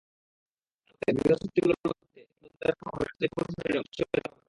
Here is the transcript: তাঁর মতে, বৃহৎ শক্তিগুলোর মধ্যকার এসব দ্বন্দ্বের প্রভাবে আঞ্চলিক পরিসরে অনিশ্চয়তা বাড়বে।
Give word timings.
তাঁর 1.01 1.13
মতে, 1.13 1.19
বৃহৎ 1.19 1.39
শক্তিগুলোর 1.41 1.79
মধ্যকার 1.81 2.19
এসব 2.19 2.37
দ্বন্দ্বের 2.41 2.73
প্রভাবে 2.79 3.05
আঞ্চলিক 3.05 3.31
পরিসরে 3.37 3.79
অনিশ্চয়তা 3.79 4.09
বাড়বে। 4.13 4.37